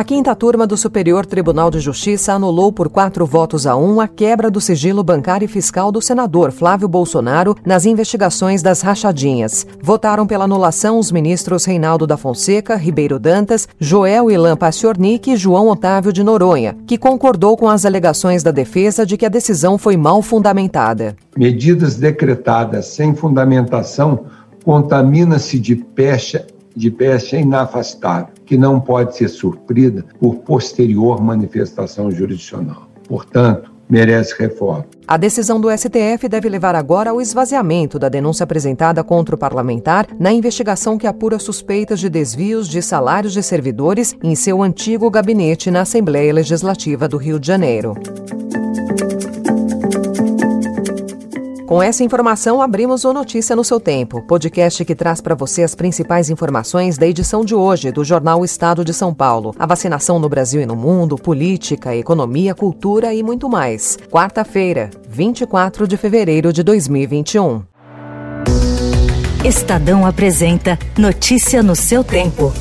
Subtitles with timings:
[0.00, 4.08] A quinta turma do Superior Tribunal de Justiça anulou por quatro votos a um a
[4.08, 9.66] quebra do sigilo bancário e fiscal do senador Flávio Bolsonaro nas investigações das rachadinhas.
[9.82, 15.68] Votaram pela anulação os ministros Reinaldo da Fonseca, Ribeiro Dantas, Joel Ilan Paciornik e João
[15.68, 19.98] Otávio de Noronha, que concordou com as alegações da defesa de que a decisão foi
[19.98, 21.14] mal fundamentada.
[21.36, 24.24] Medidas decretadas sem fundamentação
[24.64, 32.88] contamina-se de pecha de peste inafastável, que não pode ser suprida por posterior manifestação jurisdicional.
[33.08, 34.86] Portanto, merece reforma.
[35.06, 40.06] A decisão do STF deve levar agora ao esvaziamento da denúncia apresentada contra o parlamentar
[40.18, 45.70] na investigação que apura suspeitas de desvios de salários de servidores em seu antigo gabinete
[45.70, 47.94] na Assembleia Legislativa do Rio de Janeiro.
[51.70, 55.72] Com essa informação, abrimos o Notícia no seu Tempo, podcast que traz para você as
[55.72, 59.54] principais informações da edição de hoje do jornal Estado de São Paulo.
[59.56, 63.96] A vacinação no Brasil e no mundo, política, economia, cultura e muito mais.
[64.10, 67.62] Quarta-feira, 24 de fevereiro de 2021.
[69.44, 72.52] Estadão apresenta Notícia no seu tempo.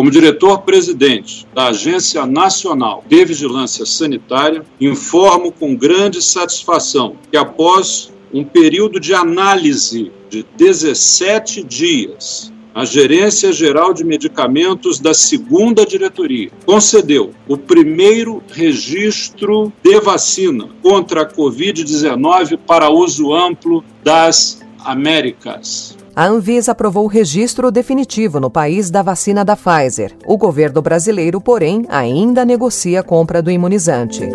[0.00, 8.42] Como diretor-presidente da Agência Nacional de Vigilância Sanitária, informo com grande satisfação que, após um
[8.42, 17.34] período de análise de 17 dias, a Gerência Geral de Medicamentos da segunda diretoria concedeu
[17.46, 25.99] o primeiro registro de vacina contra a Covid-19 para uso amplo das Américas.
[26.14, 30.12] A Anvisa aprovou o registro definitivo no país da vacina da Pfizer.
[30.26, 34.28] O governo brasileiro, porém, ainda negocia a compra do imunizante.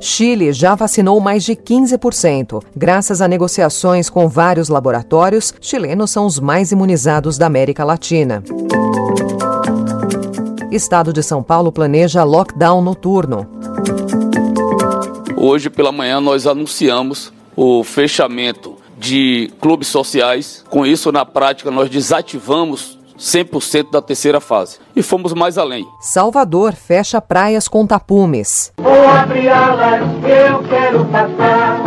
[0.00, 2.62] Chile já vacinou mais de 15%.
[2.74, 8.42] Graças a negociações com vários laboratórios, chilenos são os mais imunizados da América Latina.
[10.72, 13.46] Estado de São Paulo planeja lockdown noturno.
[15.36, 18.69] Hoje pela manhã nós anunciamos o fechamento
[19.00, 20.62] de clubes sociais.
[20.68, 24.78] Com isso, na prática, nós desativamos 100% da terceira fase.
[24.94, 25.86] E fomos mais além.
[26.00, 28.72] Salvador fecha praias com tapumes.
[28.78, 31.82] Vou abrir alas, eu quero passar.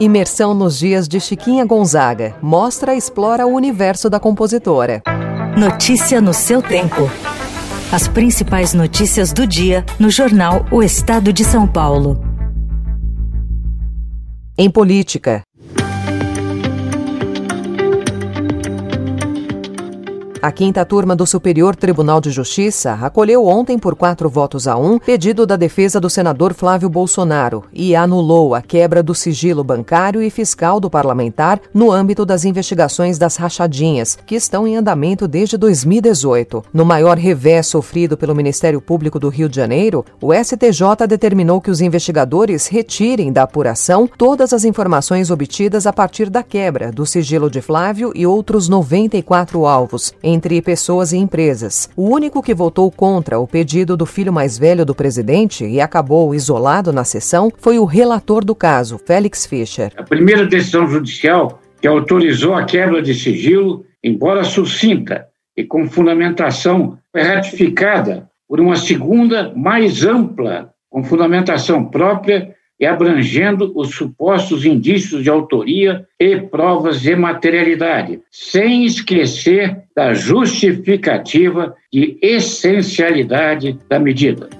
[0.00, 2.34] Imersão nos dias de Chiquinha Gonzaga.
[2.42, 5.02] Mostra e explora o universo da compositora.
[5.56, 7.08] Notícia no seu tempo.
[7.92, 12.31] As principais notícias do dia no jornal O Estado de São Paulo.
[14.56, 15.42] Em política,
[20.42, 24.98] A quinta turma do Superior Tribunal de Justiça acolheu ontem, por quatro votos a um,
[24.98, 30.28] pedido da defesa do senador Flávio Bolsonaro e anulou a quebra do sigilo bancário e
[30.30, 36.64] fiscal do parlamentar no âmbito das investigações das rachadinhas, que estão em andamento desde 2018.
[36.74, 41.70] No maior revés sofrido pelo Ministério Público do Rio de Janeiro, o STJ determinou que
[41.70, 47.48] os investigadores retirem da apuração todas as informações obtidas a partir da quebra do sigilo
[47.48, 51.90] de Flávio e outros 94 alvos entre pessoas e empresas.
[51.96, 56.34] O único que votou contra o pedido do filho mais velho do presidente e acabou
[56.34, 59.92] isolado na sessão foi o relator do caso, Félix Fischer.
[59.96, 65.26] A primeira decisão judicial que autorizou a quebra de sigilo, embora sucinta
[65.56, 73.70] e com fundamentação, foi ratificada por uma segunda mais ampla, com fundamentação própria e abrangendo
[73.76, 83.78] os supostos indícios de autoria e provas de materialidade, sem esquecer da justificativa de essencialidade
[83.88, 84.50] da medida.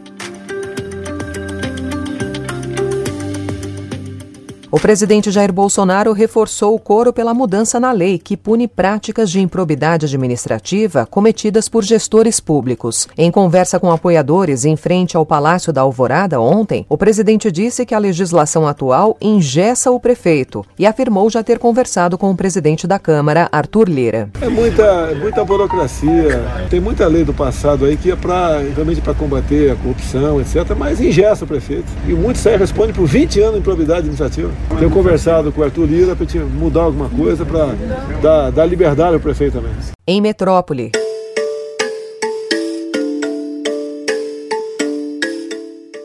[4.75, 9.38] O presidente Jair Bolsonaro reforçou o coro pela mudança na lei que pune práticas de
[9.38, 13.06] improbidade administrativa cometidas por gestores públicos.
[13.19, 17.94] Em conversa com apoiadores em frente ao Palácio da Alvorada ontem, o presidente disse que
[17.94, 22.99] a legislação atual engessa o prefeito e afirmou já ter conversado com o presidente da
[22.99, 24.31] Câmara, Arthur Lira.
[24.41, 29.12] É muita, muita burocracia, tem muita lei do passado aí que é para realmente para
[29.12, 31.93] combater a corrupção, etc., mas engessa o prefeito.
[32.08, 34.62] E muitos saem responde por 20 anos de improbidade administrativa.
[34.79, 37.75] Tenho conversado com o Arthur Lira para mudar alguma coisa para
[38.20, 39.73] dar, dar liberdade ao prefeito também.
[40.06, 40.91] Em Metrópole.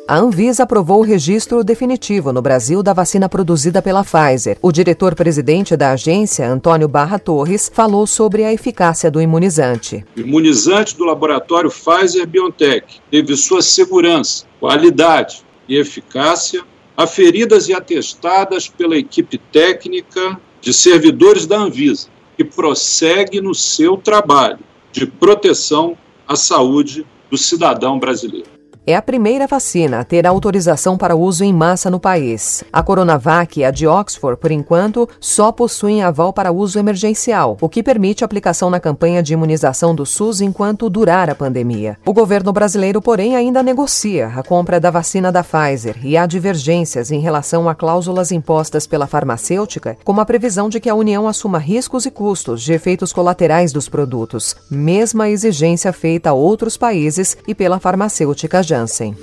[0.10, 4.58] A Anvisa aprovou o registro definitivo no Brasil da vacina produzida pela Pfizer.
[4.62, 10.06] O diretor-presidente da agência, Antônio Barra Torres, falou sobre a eficácia do imunizante.
[10.16, 16.64] O imunizante do laboratório Pfizer BioNTech teve sua segurança, qualidade e eficácia
[16.98, 24.60] aferidas e atestadas pela equipe técnica de servidores da Anvisa, que prossegue no seu trabalho
[24.92, 25.96] de proteção
[26.28, 28.57] à saúde do cidadão brasileiro
[28.90, 32.64] é a primeira vacina a ter autorização para uso em massa no país.
[32.72, 37.68] A Coronavac e a de Oxford, por enquanto, só possuem aval para uso emergencial, o
[37.68, 41.98] que permite aplicação na campanha de imunização do SUS enquanto durar a pandemia.
[42.06, 47.12] O governo brasileiro, porém, ainda negocia a compra da vacina da Pfizer e há divergências
[47.12, 51.58] em relação a cláusulas impostas pela farmacêutica, como a previsão de que a União assuma
[51.58, 57.54] riscos e custos de efeitos colaterais dos produtos, mesma exigência feita a outros países e
[57.54, 59.16] pela farmacêutica já Janssen.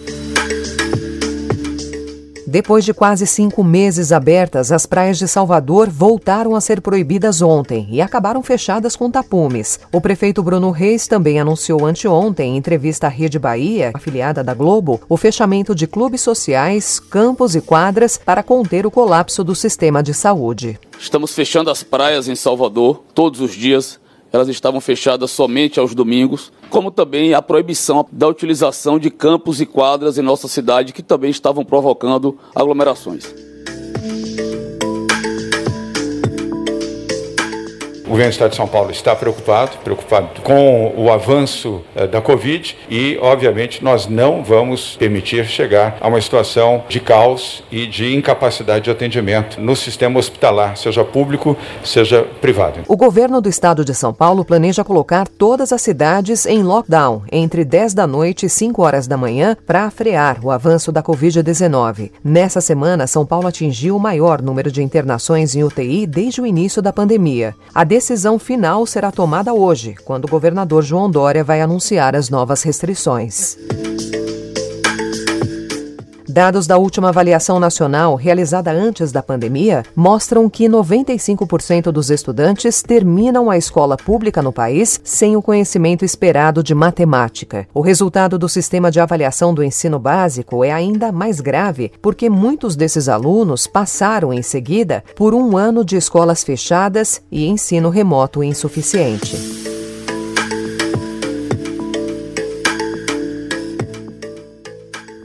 [2.46, 7.88] Depois de quase cinco meses abertas, as praias de Salvador voltaram a ser proibidas ontem
[7.90, 9.80] e acabaram fechadas com tapumes.
[9.92, 15.00] O prefeito Bruno Reis também anunciou anteontem, em entrevista à Rede Bahia, afiliada da Globo,
[15.08, 20.14] o fechamento de clubes sociais, campos e quadras para conter o colapso do sistema de
[20.14, 20.78] saúde.
[20.96, 23.98] Estamos fechando as praias em Salvador todos os dias
[24.34, 29.66] elas estavam fechadas somente aos domingos, como também a proibição da utilização de campos e
[29.66, 33.53] quadras em nossa cidade que também estavam provocando aglomerações.
[38.14, 42.76] Governo do Estado de São Paulo está preocupado, preocupado com o avanço eh, da Covid
[42.88, 48.84] e, obviamente, nós não vamos permitir chegar a uma situação de caos e de incapacidade
[48.84, 52.82] de atendimento no sistema hospitalar, seja público, seja privado.
[52.86, 57.64] O governo do Estado de São Paulo planeja colocar todas as cidades em lockdown entre
[57.64, 62.12] 10 da noite e 5 horas da manhã para frear o avanço da Covid-19.
[62.22, 66.80] Nessa semana, São Paulo atingiu o maior número de internações em UTI desde o início
[66.80, 67.56] da pandemia.
[67.74, 72.62] A decisão final será tomada hoje, quando o governador João Dória vai anunciar as novas
[72.62, 73.56] restrições.
[76.34, 83.48] Dados da última avaliação nacional, realizada antes da pandemia, mostram que 95% dos estudantes terminam
[83.48, 87.68] a escola pública no país sem o conhecimento esperado de matemática.
[87.72, 92.74] O resultado do sistema de avaliação do ensino básico é ainda mais grave, porque muitos
[92.74, 99.73] desses alunos passaram em seguida por um ano de escolas fechadas e ensino remoto insuficiente.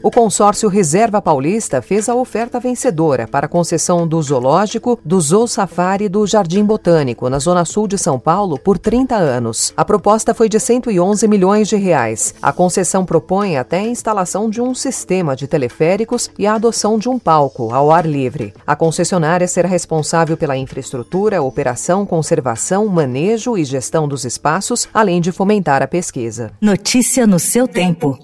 [0.02, 5.46] O consórcio Reserva Paulista fez a oferta vencedora para a concessão do zoológico, do Zoo
[5.46, 9.74] Safari e do Jardim Botânico, na zona sul de São Paulo, por 30 anos.
[9.76, 12.34] A proposta foi de 111 milhões de reais.
[12.40, 17.10] A concessão propõe até a instalação de um sistema de teleféricos e a adoção de
[17.10, 18.54] um palco ao ar livre.
[18.66, 25.30] A concessionária será responsável pela infraestrutura, operação, conservação, manejo e gestão dos espaços, além de
[25.30, 26.52] fomentar a pesquisa.
[26.58, 28.18] Notícia no seu tempo.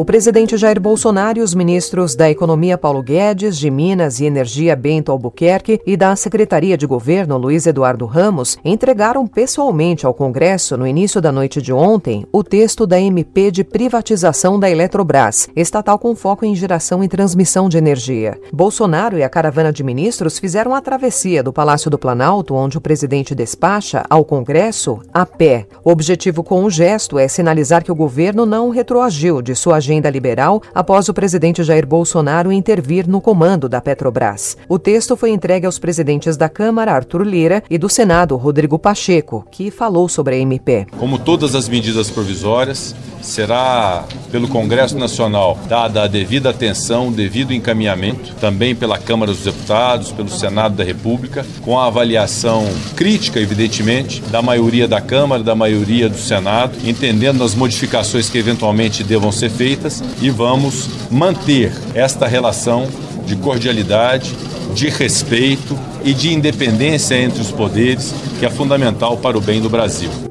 [0.00, 4.74] O presidente Jair Bolsonaro e os ministros da Economia Paulo Guedes, de Minas e Energia
[4.74, 10.86] Bento Albuquerque e da Secretaria de Governo Luiz Eduardo Ramos entregaram pessoalmente ao Congresso, no
[10.86, 16.16] início da noite de ontem, o texto da MP de privatização da Eletrobras, estatal com
[16.16, 18.40] foco em geração e transmissão de energia.
[18.50, 22.80] Bolsonaro e a caravana de ministros fizeram a travessia do Palácio do Planalto, onde o
[22.80, 25.66] presidente despacha, ao Congresso, a pé.
[25.84, 29.89] O objetivo com o gesto é sinalizar que o governo não retroagiu de sua agenda
[29.90, 34.56] agenda liberal após o presidente Jair Bolsonaro intervir no comando da Petrobras.
[34.68, 39.44] O texto foi entregue aos presidentes da Câmara, Arthur Lira, e do Senado, Rodrigo Pacheco,
[39.50, 40.86] que falou sobre a MP.
[40.96, 48.34] Como todas as medidas provisórias, será pelo Congresso Nacional dada a devida atenção, devido encaminhamento,
[48.36, 54.40] também pela Câmara dos Deputados, pelo Senado da República, com a avaliação crítica, evidentemente, da
[54.40, 59.79] maioria da Câmara, da maioria do Senado, entendendo as modificações que eventualmente devam ser feitas
[59.80, 62.86] feitas e vamos manter esta relação
[63.26, 64.34] de cordialidade,
[64.74, 69.70] de respeito e de independência entre os poderes, que é fundamental para o bem do
[69.70, 70.29] Brasil.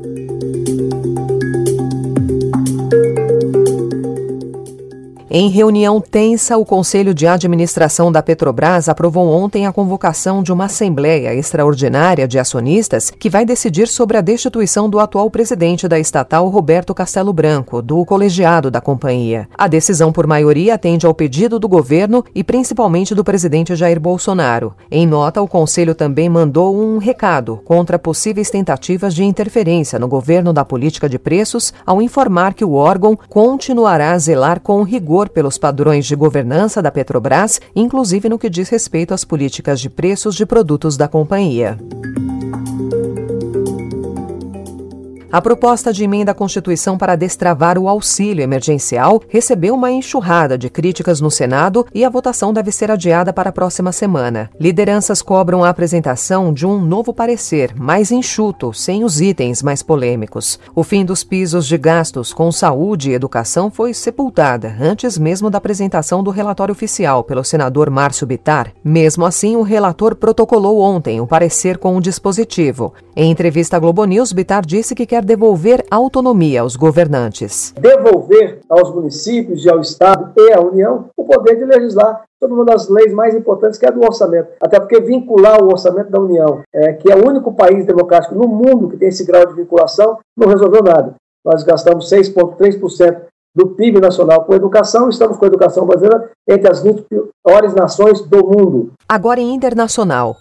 [5.31, 10.65] Em reunião tensa, o Conselho de Administração da Petrobras aprovou ontem a convocação de uma
[10.65, 16.49] Assembleia Extraordinária de Acionistas que vai decidir sobre a destituição do atual presidente da estatal,
[16.49, 19.47] Roberto Castelo Branco, do colegiado da companhia.
[19.55, 24.73] A decisão por maioria atende ao pedido do governo e principalmente do presidente Jair Bolsonaro.
[24.89, 30.51] Em nota, o Conselho também mandou um recado contra possíveis tentativas de interferência no governo
[30.51, 35.29] da política de preços ao informar que o órgão continuará a zelar com rigor rigor
[35.29, 40.35] pelos padrões de governança da Petrobras, inclusive no que diz respeito às políticas de preços
[40.35, 41.77] de produtos da companhia.
[45.31, 50.71] A proposta de emenda à Constituição para destravar o auxílio emergencial recebeu uma enxurrada de
[50.71, 54.49] críticas no Senado e a votação deve ser adiada para a próxima semana.
[54.59, 60.59] Lideranças cobram a apresentação de um novo parecer, mais enxuto, sem os itens mais polêmicos.
[60.73, 65.59] O fim dos pisos de gastos com saúde e educação foi sepultada antes mesmo da
[65.59, 68.73] apresentação do relatório oficial pelo senador Márcio Bitar.
[68.83, 72.95] Mesmo assim, o relator protocolou ontem o parecer com o dispositivo.
[73.15, 77.73] Em entrevista à Globo News, Bitar disse que quer devolver autonomia aos governantes.
[77.79, 82.65] Devolver aos municípios e ao Estado e à União o poder de legislar sobre uma
[82.65, 84.49] das leis mais importantes, que é a do orçamento.
[84.61, 88.47] Até porque vincular o orçamento da União, é, que é o único país democrático no
[88.47, 91.15] mundo que tem esse grau de vinculação, não resolveu nada.
[91.45, 93.21] Nós gastamos 6,3%
[93.55, 97.05] do PIB nacional com educação, estamos com a educação brasileira entre as 20
[97.43, 98.91] piores nações do mundo.
[99.07, 100.35] Agora em internacional.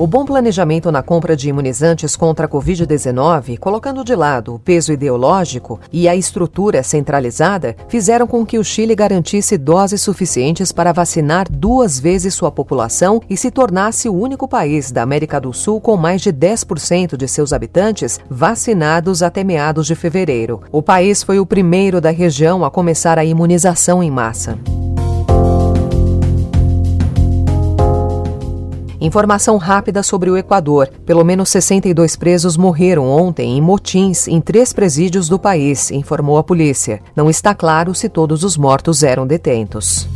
[0.00, 4.94] O bom planejamento na compra de imunizantes contra a Covid-19, colocando de lado o peso
[4.94, 11.46] ideológico e a estrutura centralizada, fizeram com que o Chile garantisse doses suficientes para vacinar
[11.50, 15.98] duas vezes sua população e se tornasse o único país da América do Sul com
[15.98, 20.62] mais de 10% de seus habitantes vacinados até meados de fevereiro.
[20.72, 24.58] O país foi o primeiro da região a começar a imunização em massa.
[29.00, 30.88] Informação rápida sobre o Equador.
[31.06, 36.44] Pelo menos 62 presos morreram ontem em motins em três presídios do país, informou a
[36.44, 37.00] polícia.
[37.16, 40.06] Não está claro se todos os mortos eram detentos.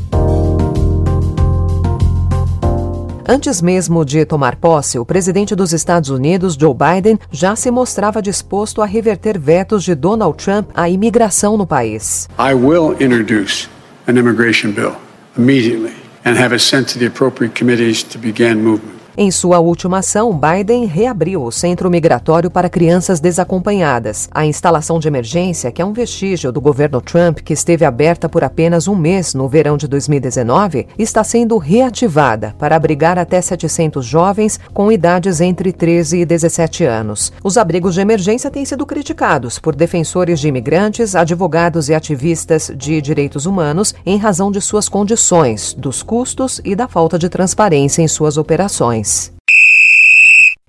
[3.27, 8.21] Antes mesmo de tomar posse, o presidente dos Estados Unidos, Joe Biden, já se mostrava
[8.21, 12.29] disposto a reverter vetos de Donald Trump à imigração no país.
[12.39, 13.67] I will introduce
[14.07, 14.93] an immigration bill
[15.39, 18.94] immediately and have it sent to the appropriate committees to begin movement.
[19.17, 24.29] Em sua última ação, Biden reabriu o centro migratório para crianças desacompanhadas.
[24.33, 28.43] A instalação de emergência, que é um vestígio do governo Trump, que esteve aberta por
[28.43, 34.59] apenas um mês no verão de 2019, está sendo reativada para abrigar até 700 jovens
[34.73, 37.33] com idades entre 13 e 17 anos.
[37.45, 43.01] Os abrigos de emergência têm sido criticados por defensores de imigrantes, advogados e ativistas de
[43.01, 48.09] direitos humanos em razão de suas condições, dos custos e da falta de transparência em
[48.09, 49.04] suas operações.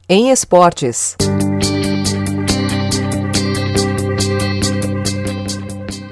[0.09, 1.15] Em esportes.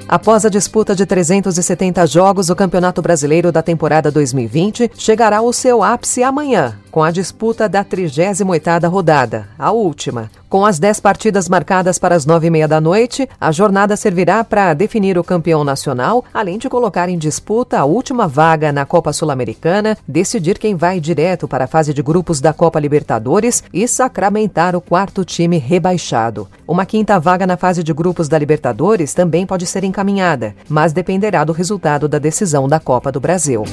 [0.08, 5.82] Após a disputa de 370 jogos, o Campeonato Brasileiro da temporada 2020 chegará ao seu
[5.82, 10.30] ápice amanhã, com a disputa da 38ª rodada, a última.
[10.54, 14.44] Com as 10 partidas marcadas para as 9 e meia da noite, a jornada servirá
[14.44, 19.12] para definir o campeão nacional, além de colocar em disputa a última vaga na Copa
[19.12, 24.76] Sul-Americana, decidir quem vai direto para a fase de grupos da Copa Libertadores e sacramentar
[24.76, 26.48] o quarto time rebaixado.
[26.68, 31.42] Uma quinta vaga na fase de grupos da Libertadores também pode ser encaminhada, mas dependerá
[31.42, 33.64] do resultado da decisão da Copa do Brasil.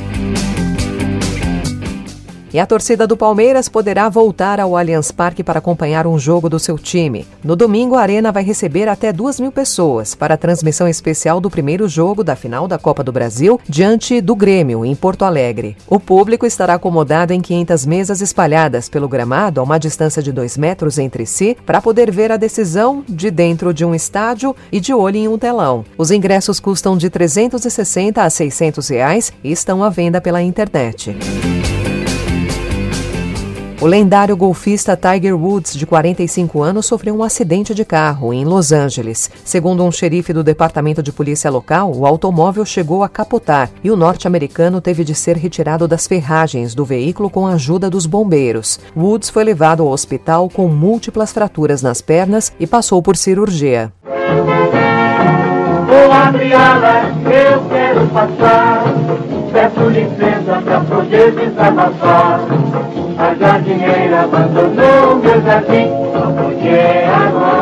[2.53, 6.59] E a torcida do Palmeiras poderá voltar ao Allianz Parque para acompanhar um jogo do
[6.59, 7.25] seu time.
[7.41, 11.49] No domingo, a Arena vai receber até duas mil pessoas para a transmissão especial do
[11.49, 15.77] primeiro jogo da final da Copa do Brasil diante do Grêmio, em Porto Alegre.
[15.87, 20.57] O público estará acomodado em 500 mesas espalhadas pelo gramado a uma distância de dois
[20.57, 24.93] metros entre si para poder ver a decisão de dentro de um estádio e de
[24.93, 25.85] olho em um telão.
[25.97, 31.15] Os ingressos custam de 360 a 600 reais e estão à venda pela internet.
[33.81, 38.71] O lendário golfista Tiger Woods, de 45 anos, sofreu um acidente de carro em Los
[38.71, 39.31] Angeles.
[39.43, 43.95] Segundo um xerife do departamento de polícia local, o automóvel chegou a capotar e o
[43.95, 48.79] norte-americano teve de ser retirado das ferragens do veículo com a ajuda dos bombeiros.
[48.95, 53.91] Woods foi levado ao hospital com múltiplas fraturas nas pernas e passou por cirurgia.
[55.87, 56.11] Vou
[57.31, 58.90] eu quero passar.
[59.61, 62.39] Peço licença para poder desabafar.
[63.19, 65.87] A jardineira abandonou meu jardim,
[66.35, 67.60] porque a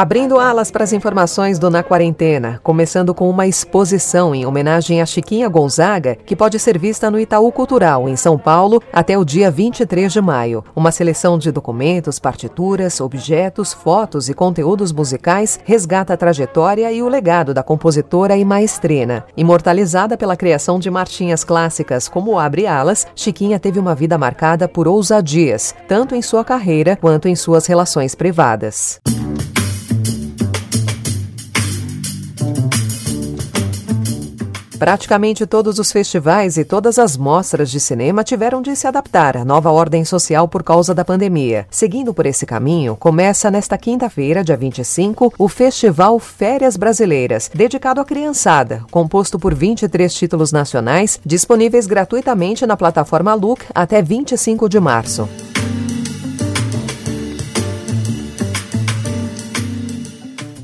[0.00, 5.04] Abrindo alas para as informações do Na Quarentena, começando com uma exposição em homenagem a
[5.04, 9.50] Chiquinha Gonzaga, que pode ser vista no Itaú Cultural, em São Paulo, até o dia
[9.50, 10.64] 23 de maio.
[10.74, 17.08] Uma seleção de documentos, partituras, objetos, fotos e conteúdos musicais resgata a trajetória e o
[17.08, 19.26] legado da compositora e maestrina.
[19.36, 24.88] Imortalizada pela criação de marchinhas clássicas como Abre Alas, Chiquinha teve uma vida marcada por
[24.88, 28.98] ousadias, tanto em sua carreira quanto em suas relações privadas.
[34.80, 39.44] Praticamente todos os festivais e todas as mostras de cinema tiveram de se adaptar à
[39.44, 41.66] nova ordem social por causa da pandemia.
[41.70, 48.06] Seguindo por esse caminho, começa nesta quinta-feira, dia 25, o Festival Férias Brasileiras, dedicado à
[48.06, 55.28] criançada, composto por 23 títulos nacionais, disponíveis gratuitamente na plataforma Look até 25 de março.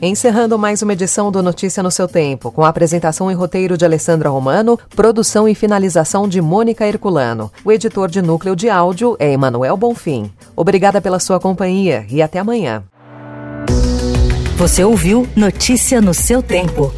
[0.00, 3.85] Encerrando mais uma edição do Notícia no seu tempo, com a apresentação e roteiro de
[3.85, 7.50] Alessandra Romano, produção e finalização de Mônica Herculano.
[7.65, 10.31] O editor de núcleo de áudio é Emanuel Bonfim.
[10.55, 12.85] Obrigada pela sua companhia e até amanhã.
[14.59, 16.93] Você ouviu Notícia no seu tempo.